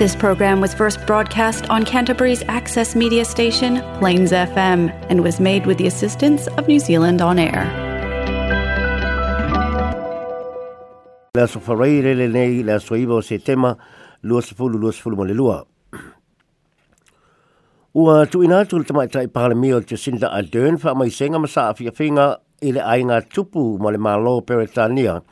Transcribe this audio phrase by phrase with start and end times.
[0.00, 5.66] This program was first broadcast on Canterbury's access media station, Plains FM, and was made
[5.66, 7.64] with the assistance of New Zealand On Air.
[11.34, 13.76] La sofarai rele nei la soiva o se tema
[14.22, 15.58] lua sefulu lua sefulu mo le lua.
[17.94, 22.26] Ua tuina atu le tamaitai pahalami o Jacinda Ardern wha mai senga masa awhiawhinga
[22.62, 25.20] i le ainga tupu mole malo Peretania.
[25.20, 25.22] Peretania.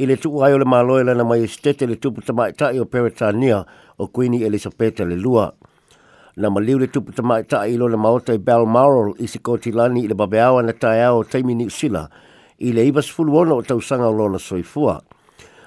[0.00, 3.64] i le tuku hai o le maloe lana mai estete le tupu tamaitai o Peritania
[3.98, 5.52] o Queen Elizabeth le lua.
[6.36, 10.14] Na maliu le tupu tamaitai i lona maota i Balmoral i se kotilani i le
[10.14, 12.08] babeawa na tae au taimi ni usila
[12.58, 15.00] i le ibas fulu ono o tausanga o lona soifua.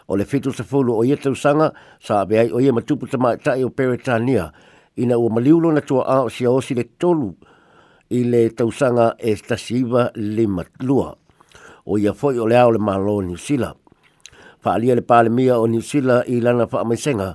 [0.07, 1.69] O le fitu sa fulu o ia tausanga
[2.02, 4.49] sa abe ai o ia matupu tamaitai o Peritania
[4.97, 7.30] i na ua maliu lona tua a o sia osi le tolu
[8.09, 11.13] i le tausanga e stasiva lima lua.
[11.85, 13.38] O ia foi o le au le malo ni
[14.65, 17.29] faalia le palemia o niusila i lana faamaisega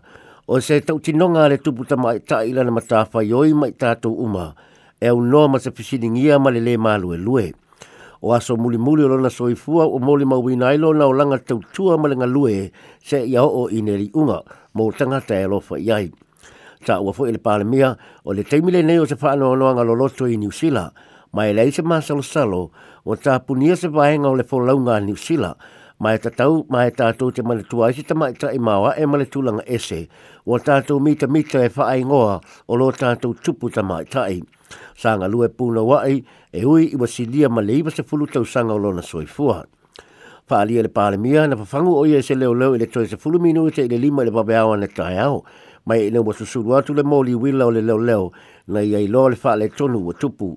[0.53, 4.47] o se tau tinonga le tupu tamaita i lana matafaioi ma i tatou uma
[4.99, 7.47] e no ma se fisi fesiligia ma lelē malueluē
[8.27, 12.17] o aso mulimuli o lona soifua ua moli na o langa olaga tautua ma le
[12.19, 12.73] galue
[13.05, 14.39] se ia o i neliʻuga
[14.75, 16.11] mo tagata e alofa i ai
[16.87, 19.71] taua foʻi i le palemia o le taimi le nei o se fa no lo
[19.85, 20.91] loloto i niusila
[21.33, 21.83] ma e leai se
[23.07, 25.55] o ta punia se vaenga o le folauga a niusila
[26.03, 28.91] mai ta tau mai ta to te mana tua i te mai tra i mawa
[28.99, 30.07] e mana tulanga ese
[30.49, 33.83] o ta to mita mita e fa ai ngoa o lo ta to tupu ta
[33.85, 34.41] mai tai
[35.03, 36.23] sanga lue puna wai
[36.57, 39.03] e hui i wasi dia ma le iwa se fulu tau sanga o lo na
[39.11, 39.59] soi fua
[40.49, 43.05] fa ali le pale mia na fafangu o ye se leo leo i le toi
[43.05, 45.45] se fulu minu te i le lima i le babe awa na tai au
[45.85, 48.33] mai i e le wasu suru atu le moli wila o le leo leo
[48.73, 50.57] na i ai lo le fa le tonu wa tupu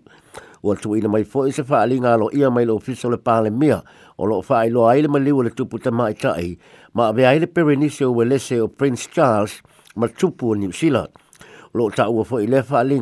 [0.63, 3.49] ua tu ina mai foi se fa ali ngalo ia mai lo ofiso le pale
[3.51, 3.83] mia
[4.17, 6.55] o lo fa ilo ai le mali le tupu te mai tai
[6.95, 9.59] ma ve ai le perenisio we le se o prince charles
[9.95, 11.05] ma tupu ni sila
[11.75, 13.01] lo ta ua foi le fa ali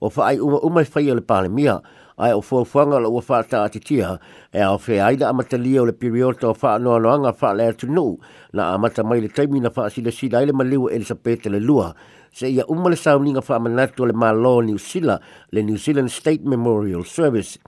[0.00, 1.80] o fa ai uma uma fa ia le pale mia
[2.18, 4.18] ai o fo fanga lo ua fa ta atitia
[4.52, 7.54] e o fe ai le amata lia o le period to fa no anga fa
[7.56, 8.18] le tu no
[8.52, 11.58] na amata mai le taimina fa si le sila ai le mali o elisapete le
[11.60, 11.94] lua
[12.32, 15.20] se ia umale sauninga wha amanatu le malo New Zealand,
[15.52, 17.58] le New Zealand State Memorial Service.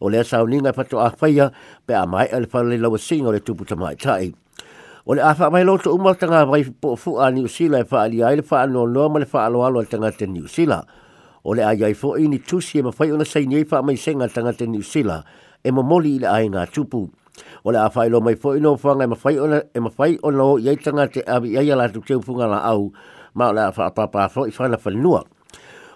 [0.00, 1.50] O lea sauninga pato a whaia
[1.86, 4.32] pe a mai ele whale lawa singa o le tupu tamai tai.
[5.06, 8.02] O le awha mai loto umale tanga vai po fu a New Zealand e wha
[8.02, 10.84] alia ele wha anō noa male wha alo alo tanga te New Zealand.
[11.44, 14.28] O le aiai fo i ni tusi e mawhai una sei nyei wha mai senga
[14.28, 15.24] tanga te New Zealand
[15.64, 17.08] e mamoli i le ai ngā tupu.
[17.62, 20.76] O le awha ilo mai fo i no whanga e mawhai ona e o iai
[20.76, 22.90] tanga te awi iai ala tu teo funga la au
[23.38, 25.22] ma o le a fa papa fo i fa fa nua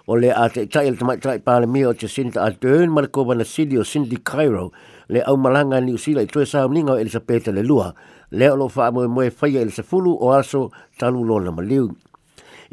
[0.07, 2.89] o le a te tai le tamai tai pale mi o te sinta a dern
[2.89, 4.71] ma le kova na sidi o sindi Cairo
[5.09, 7.91] le au malanga ni usila i tue sao ninga o Elisabeta le lua
[8.31, 11.91] le o lo fa amoe moe faya Elisafulu o aso talu lo na maliu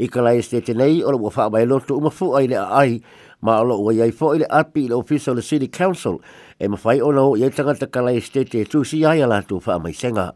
[0.01, 3.03] i ka este te nei o lo fa amai loto umafu ai le a ai
[3.43, 6.23] ma o lo ua iai fo i le api i le ofisa le city council
[6.59, 9.59] e mawhai o nao i e tangata ka este te tu si ai ala tu
[9.59, 10.31] fa mai senga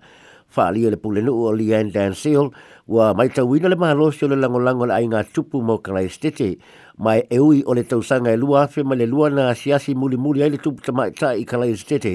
[0.54, 2.46] fa ali le pule no o li and dan seal
[2.86, 6.06] wa mai ta wina le malo sio le lango lango ai nga tupu mo kai
[6.16, 6.50] stiti
[7.04, 9.90] mai e ui o le tau sanga e lua fe mai le lua na siasi
[10.00, 12.14] muli muli ai le tupu ta mai ta i kai stiti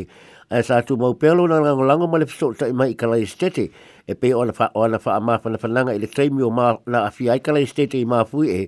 [0.50, 3.66] e sa tu mau pelo na lango lango mai le fso ta mai kai stiti
[4.10, 6.50] e pe ona fa ona fa ma fa na fa langa i le taimi o
[6.58, 8.62] ma na afi ai kai stiti i ma fu e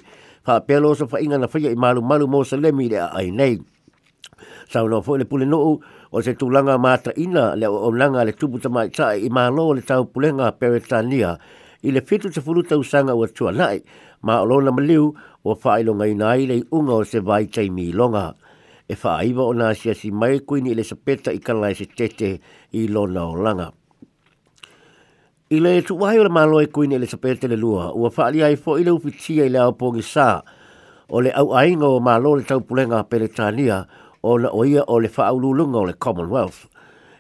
[0.46, 3.00] fa pelo so fa inga na fa i malu malu mo sa le mi le
[3.20, 3.56] ai nei
[4.72, 5.78] sau lo foi le pule no
[6.12, 9.74] o se tu langa mata ina le o langa le tupu tama sa i malo
[9.76, 11.32] le tau pulenga peretania
[11.84, 13.78] i le fitu te fulu tau sanga ua tua nai
[14.26, 15.12] ma o lona maliu
[15.44, 18.32] o whaelonga i nai le unga o se vai tei mi longa
[18.88, 22.30] e whaaiva o nasia si mai kuini le sepeta i kalai e se tete
[22.72, 23.70] i lona o langa
[25.52, 28.40] I le tu wahi o le malo e kuini le sapete le lua, ua whaali
[28.42, 30.40] ai e fo i le upitia i le aopongi sā,
[31.12, 33.82] o le au ainga o malo le taupulenga pele tānia,
[34.22, 36.68] o na oia o le whaaululunga o le Commonwealth.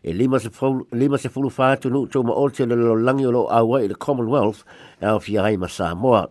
[0.03, 3.25] E lima se, fulu, lima se fulu whaatu nuk tau ma olte le lo langi
[3.25, 4.63] o lo awa i le Commonwealth
[5.01, 6.27] e au fia hai ma Samoa.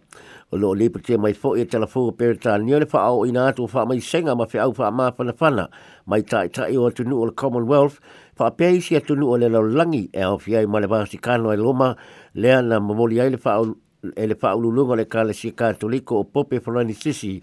[0.50, 3.30] O lo lipa te mai fo e telefo o perita ni o le whaau i
[3.30, 5.68] nga atu wha mai senga ma whaau wha maa whana whana.
[6.06, 8.00] Mai tae tae o atu nuk o le Commonwealth
[8.38, 10.86] wha pei si atu nuk o le lo langi e au fia i ma le
[10.86, 11.94] vahasi kano e loma
[12.34, 13.74] lea na mamoli ai le whaau
[14.14, 17.34] e le whaululunga le kālesia kātoliko o pope Fulani Sisi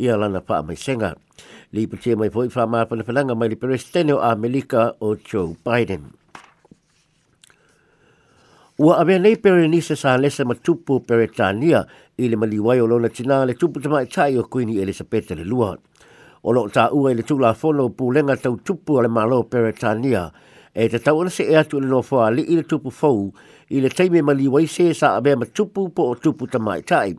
[0.00, 1.10] i alana wha mai senga.
[1.72, 6.06] Li pute mai poi wha maa panapananga mai le peresteni o Amelika o Joe Biden.
[8.78, 11.86] Ua avea nei Berenice sa lesa ma tupu Peretania
[12.18, 15.44] i le maliwai o lona tina le tupu tama i tai o kuini Elisabeta le
[15.44, 15.72] lua.
[16.46, 20.30] O lo ta ua i le tula fono lenga tau tupu ale malo Peretania.
[20.30, 20.44] Peretania
[20.78, 23.20] e te tau se e atu le nofoa li i le tupu fau
[23.74, 27.10] i le teime maliwai se sa a mea tupu po o tupu ta mai tai.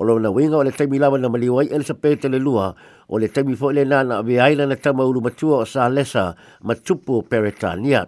[0.00, 2.66] O lo na winga o le teime lawa na maliwai el sa pete le lua
[3.12, 6.24] o le teime fo le nana ave aina na tama ulu matua o sa lesa
[6.66, 8.02] ma tupu o peretania.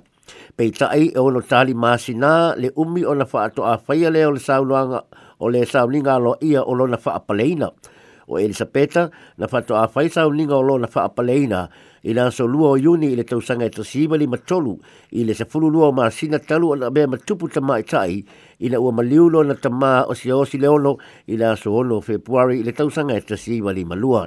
[0.57, 2.33] Pei tai e ono tali maasi na
[2.63, 5.01] le umi o na faa to a faya le o le saunanga
[5.45, 7.69] o le saunanga lo ia o lo na faa paleina.
[7.75, 7.95] Pei
[8.27, 11.69] o Elisabeta na fatu a faisa o linga o lo na faa paleina
[12.05, 14.75] i na so lua o yuni i le tausanga e tasiwa li matolu
[15.15, 16.11] i le safuru lua o maa
[16.43, 18.25] talu o na matupu tama i tai
[18.61, 20.97] i na ua maliu na tama o si o si leono
[21.29, 24.27] i na so ono februari i le tausanga e tasiwa li malua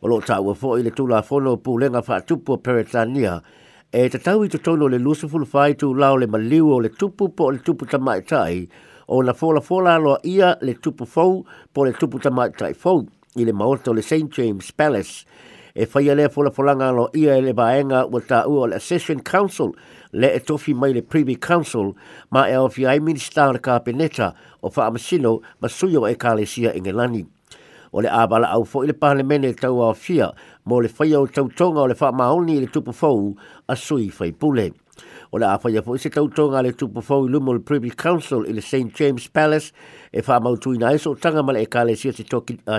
[0.00, 3.40] o lo ta ua fo i le tula fono o pulenga faa tupu o peretania
[3.92, 7.28] e te tau i tutono le lusuful fai tu lao le maliu o le tupu
[7.28, 8.66] po o le tupu tama i tai
[9.08, 12.72] o na fola fola aloa ia le tupu fau po le tupu tama i tai
[12.74, 13.04] fau
[13.36, 14.28] i le maoto le St.
[14.30, 15.24] James Palace
[15.74, 19.20] e whaia lea pola polanga lo ia e le baenga o ta ua le Session
[19.20, 19.70] Council
[20.12, 21.92] le e tofi mai le Privy Council
[22.30, 26.46] ma e awhi ai minister le kapeneta o wha amasino ma suyo e ka le
[26.46, 27.22] sia ingelani.
[27.92, 30.32] O le abala au fo i le pahane mene e tau a fia
[30.64, 33.34] mo le whaia o tautonga o le wha maoni i le tupu fau
[33.68, 34.70] a sui whaipule.
[34.72, 34.72] pule
[35.36, 38.46] o le afaia foʻi se tautoga a le tupufou i luma o le privy council
[38.48, 39.68] i le st james palace
[40.08, 42.24] e faamautuina ai so o taga ma e e le ekalesia se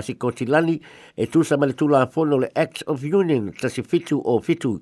[0.02, 0.74] sikotilani
[1.16, 4.74] e tusa ma le tulafono o le act of union tasifitu o fitu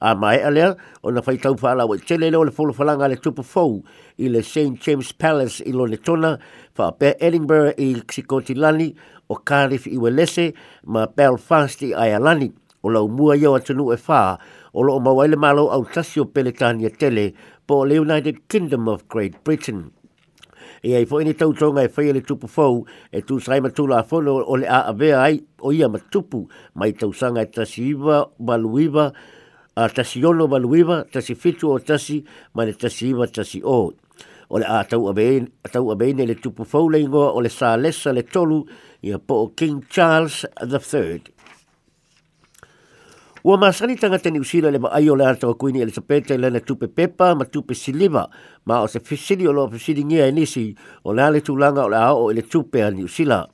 [0.00, 0.74] a maeʻa lea
[1.06, 3.84] ona faitau faalaua i tele lea o le folofalaga a le tupufou
[4.18, 6.38] i le st james palace i lone tona
[6.74, 8.90] faapea edinburgh i sikotilani
[9.30, 10.50] o cardif i welese
[10.84, 12.50] ma belfast i aialani
[12.82, 14.38] o laumua ia o atunuu e fā
[14.76, 17.32] o loo mawai le malo au sasio pele tania tele
[17.66, 19.90] po le United Kingdom of Great Britain.
[20.84, 24.00] E ai fo ini tau tonga e whaia le tupu fau e tu sai matula
[24.00, 26.42] a fono o le a avea ai o ia matupu
[26.76, 29.04] mai tau sanga e tasi iwa, maluiwa,
[29.80, 32.20] a tasi ono maluiwa, tasi fitu o tasi,
[32.52, 33.94] mai le tasi iwa, tasi o.
[34.52, 38.22] O le a tau abeine le tupu fau le ingoa o le sa lesa le
[38.28, 38.66] tolu
[39.00, 41.32] ia po o King Charles III.
[43.46, 46.58] Ua masani tanga tani usira le maai o le atawa kuini ele sapete le na
[46.60, 48.26] tupe pepa ma tupe silima
[48.64, 51.88] ma o se fisili o loa fisili ngia e nisi o le ale tulanga o
[51.88, 53.46] le ao ele tupe a usila.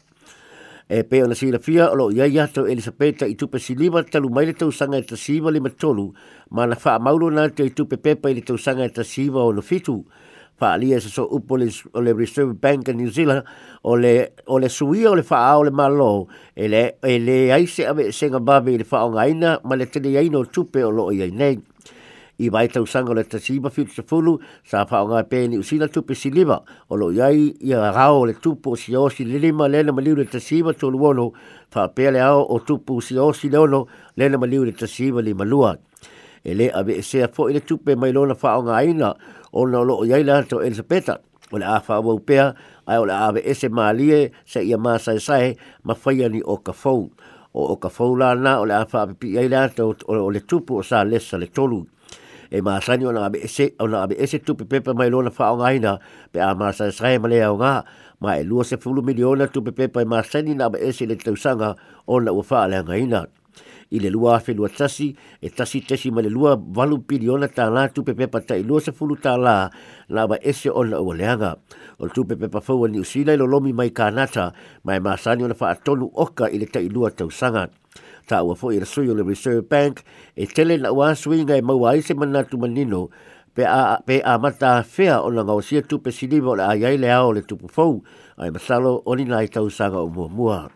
[0.88, 4.30] E pe ona sila fia o lo iai ato ele sapete i tupe silima talu
[4.32, 6.06] mai le tausanga e tasiva le matolu
[6.56, 9.60] ma na faa maulo na te i tupe pepa ele tausanga e tasiva o lo
[9.60, 9.98] fitu
[10.58, 13.44] fa ali e so upo le, o le Reserve Bank of New Zealand
[13.84, 17.86] o le o le suia o le fa o le malo ele ele ai se
[17.86, 21.10] ave senga babe le fa nga ina ma le tele ai no tupe o lo
[21.12, 21.58] ia nei
[22.38, 25.88] i vai tau sanga le tasiba fitu se fulu sa fa nga pe ni usila
[25.88, 29.38] tupe si liba o lo ia i a rao le tupo si o si le
[29.42, 31.32] lima le le maliu le tasiba to luono
[31.70, 35.20] fa pe le ao o tupo si o si leono le le maliu le tasiba
[35.20, 35.76] li malua
[36.44, 39.12] ele ave e se a fo ile tupe mai lona fa nga ina
[39.52, 41.20] o na lo o yai to el sepeta
[41.52, 42.52] o le afa wau pea
[42.88, 45.56] ai o le ave ese malie se ia ma sai sai
[45.86, 47.00] ma faia ni o ka fou
[47.52, 50.40] o o ka fou la na o le afa pi yai la to o le
[50.40, 51.80] tupu o sa lesa le tolu
[52.50, 55.10] e ma sai ni o na ave ese o na ave ese tupu pepe mai
[55.12, 55.92] lo na fa o ngai na
[56.32, 57.84] pe a ma sai sai ma le o nga
[58.24, 61.04] ma e lua se fulu miliona tupu pepe mai ma sai ni na ave ese
[61.06, 61.70] le tausanga
[62.08, 63.40] o na ufa le ngai na ngai
[63.92, 65.12] i le lua afe tasi,
[65.42, 68.80] e tasi tasi ma le lua walu piliona tā la tupe pepa ta i lua
[68.80, 69.70] sa fulu tā la,
[70.08, 71.52] la ba ese o na ua leanga.
[71.98, 74.52] O tupe pepa fau ni usina i lo lomi mai kānata,
[74.84, 77.68] mai ma o na faa tonu oka i le ta i lua tau sanga.
[78.28, 80.02] Ta ua fo i le sui le Reserve Bank,
[80.36, 83.10] e tele na ua swinga e maua aise manatu manino,
[83.54, 87.12] pe a, pe a mata fea o na ngawasia tupe siliba o le aiai le
[87.12, 88.00] ao le tupu fau,
[88.40, 90.30] ai masalo o ni nai tau sanga o mua mua.
[90.30, 90.70] mua.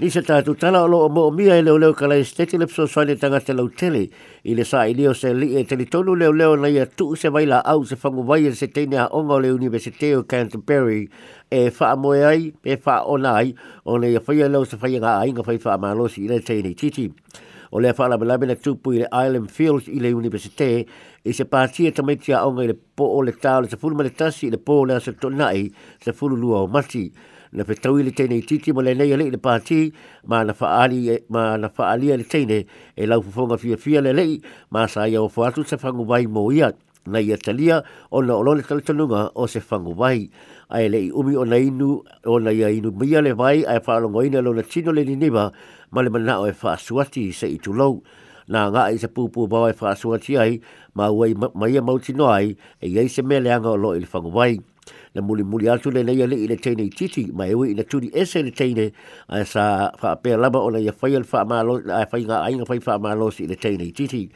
[0.00, 2.64] Ni se tātou tala o loo mo mia e leo leo ka lai steti le
[2.70, 4.06] pso swane tanga te lau tele.
[4.48, 7.18] I le sa i leo se li e tele tonu leo leo na ia tuu
[7.20, 10.22] se waila au se whangu wai e se teine a onga o le universite o
[10.24, 11.02] Canterbury
[11.52, 13.52] e wha moe ai, e wha o nai,
[13.84, 16.72] o le ia whaia leo se whaia ngā ainga whai wha malosi i le teine
[16.72, 17.04] titi.
[17.68, 20.70] O le wha alama lamina tupu i le Island Fields i le universite
[21.28, 23.76] i se pātia e tamaiti a onga i le po o le tāo le se
[23.76, 25.68] fulu maletasi i le po o le asa tonai
[26.00, 26.78] se fulu lua o mati.
[27.10, 29.90] Mati na pe tau ili teine i titi ma le nei alei le pāti
[30.30, 32.64] ma na faali e- ma na faali ali teine
[32.94, 34.38] e lau fufonga fia fia le lei
[34.70, 36.70] ma sa ia o fuatu se fangu vai mo ia
[37.06, 40.30] na ia talia o na olone talitanunga o se fangu vai
[40.70, 43.76] a ele i umi o na inu o na ia inu mia le vai a
[43.82, 45.50] e whaalongo ina lo na tino le niniva
[45.90, 47.98] ma le mana o e whaasuati se i tulou
[48.50, 50.60] na ngā i se pūpū bau e whaasuati ai
[50.94, 53.94] ma ua i ma, maia mauti no ai e iei se mele anga o lo
[53.98, 54.58] i le fangu vai
[55.14, 57.74] na muli muli atu le nei ale i le teine i titi, ma ewe i
[57.74, 58.92] le turi ese le teine
[59.28, 62.64] a sa whaapea lama o na ia whai al wha malo, a whai ngā ainga
[62.68, 64.30] whai wha malo si i le teine i titi.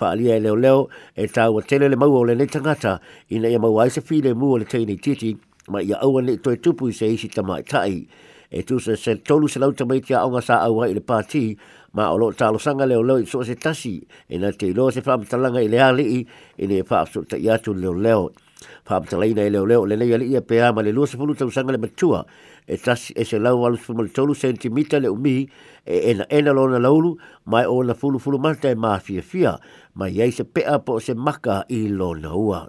[0.00, 2.98] Whaalia e leo leo e tau a tele le mau o le ne tangata
[3.30, 5.36] i na ia mau aise whi mua le teine i titi,
[5.72, 8.06] ma ia aua ne toi tupu i se isi tama i tai.
[8.50, 11.56] E tu se se tolu se lauta mai tia aunga sa aua i le pāti,
[11.92, 14.90] ma o loo talo sanga leo leo i so se tasi, e na te loo
[14.90, 16.20] se whaamitalanga i le ali i,
[16.64, 17.92] i ne whaapsu ta i atu leo.
[17.92, 18.30] leo
[18.86, 22.20] faapatalaina e leoleo lenei alii e pea ma le lua sepulu tausaga le matua
[22.66, 25.48] e tasi e selau alu sepulu ma le tolu centimita le umi
[25.86, 27.12] e enaena lona laulu
[27.52, 29.52] mae ona fulufulu mata e mafiafia
[29.94, 32.66] ma iai se pea po o se maka i lona ua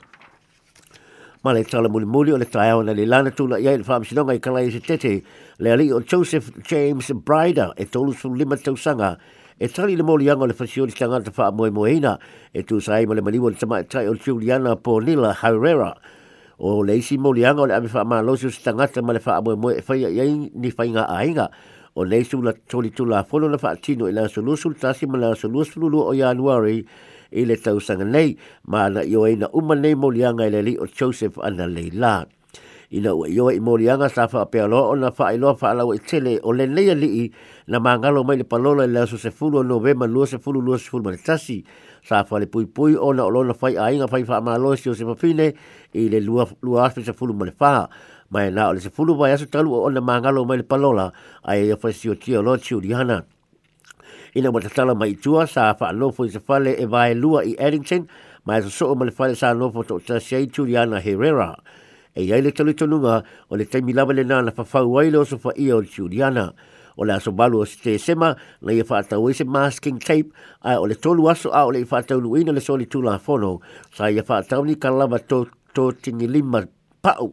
[1.44, 4.80] ma le tala mulimuli o le taeaona le lana tulaiai le faamasinoga i kalai se
[4.80, 5.14] tete
[5.60, 9.18] le alii o joseph james brider e tolu sepulu lima tausaga
[9.62, 12.16] e tali le moli anga le fasioni ki angata wha amoe moeina
[12.56, 15.96] e tu sa aima le maliwa le tamai tai o Juliana Ponila Herrera
[16.64, 19.20] o le isi moli anga o le amifa maa losi o si tangata ma le
[19.20, 21.50] wha amoe moe e whaia iai ni whainga ainga
[21.96, 24.72] o le isu e la toli tu la whono na wha atino i la solusu
[24.80, 26.88] tasi ma la solusu lulu o januari
[27.36, 30.78] i le tausanga nei ma na i o eina umanei moli anga i le li
[30.80, 32.32] o Joseph Anna Leilat
[32.90, 35.96] ina ua ioa i morianga sa wha apea loa o na wha iloa wha alawa
[35.96, 37.30] i tele o le neia lii
[37.70, 40.80] na mangalo mai le palola i leaso se fulu o novema lua se fulu lua
[40.82, 41.62] se fulu ma le tasi
[42.02, 44.90] sa wha le pui pui o na olona fai a inga fai wha maaloa si
[44.90, 45.54] o se mafine
[45.94, 47.86] i le lua, lua aspe se fulu ma le faha
[48.34, 51.14] mai na o le se fulu vai aso talu o na mangalo mai le palola
[51.46, 53.22] a e fai si o tia o loa tiuriana
[54.34, 58.10] ina matatala mai tua sa wha lofo i se fale e vai lua i Addington
[58.50, 61.18] mai aso soo ma le fale sa lofo to tasi ai tiuriana Herrera.
[61.54, 61.78] Herrera
[62.16, 65.76] e iai le talitonuga o le taimi lava lenā na fafau ai le oso faia
[65.76, 66.54] o le tiuliana
[66.98, 70.32] o le aso balu o se tesema na ia e faatau ai se masking tape
[70.64, 73.60] ae o le tolu aso a o leʻi faataunuuina le solitulafono
[73.94, 75.20] sa ia e faatau ni kalalava
[75.74, 76.66] totigilima
[77.04, 77.28] paʻu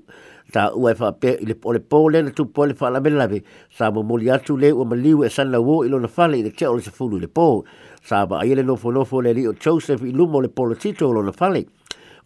[0.53, 3.43] ta ua fa e pe le pole pole na tu pole fa la belave
[3.73, 6.77] sa mo moli atu le u maliu e sana wo ilo na fale le tio
[6.77, 7.65] le se fulu le po
[8.05, 10.49] sa ba ile no fo no fo le li o joseph i lu mo le
[10.49, 11.67] pole tito lo na fale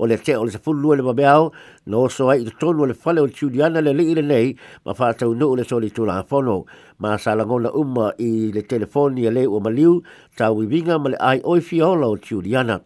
[0.00, 1.52] o le te o le sapulu le mabeao
[1.86, 5.34] no so ai to tonu le fale o tuliana le leile nei ma fa tau
[5.34, 6.64] no le soli tu la fono
[6.98, 10.00] ma sa la ngona umma i le telefoni le o maliu
[10.36, 12.80] ta wibinga ma le ai oi fi ola o tuliana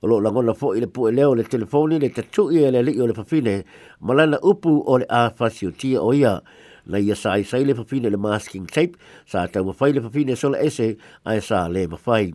[0.00, 2.80] o lo la ngona fo i le pu leo le telefoni le tatu i le
[2.82, 3.64] li o le fafine
[4.00, 6.40] ma lana upu o le a fasio tia o ia
[6.86, 8.96] na ia sa i sa le fafine le masking tape
[9.28, 10.96] sa tau mawhai le fafine sola ese
[11.28, 12.32] ai sa le mawhai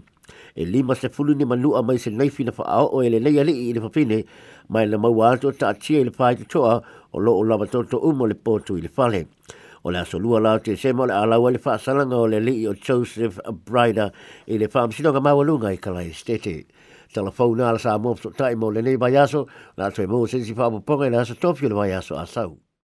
[0.60, 3.54] e lima se fulu ni manua mai se naifi na faa o ele nei ali
[3.70, 4.18] i le papine
[4.68, 8.28] mai na maua ato ta atia i le fai o lo o lava toto umo
[8.28, 9.26] le potu i le fale.
[9.86, 12.40] O le aso lua la te se mo le alawa le faa salanga o le
[12.44, 14.12] li o Joseph Brider
[14.52, 16.66] i le faa msinonga maua lunga i kala estete.
[17.16, 19.48] Telefona ala sa mo tae mo le nei vai aso,
[19.78, 22.60] la atoe mo sensi faa mo ponga i le aso topio le vai aso asau.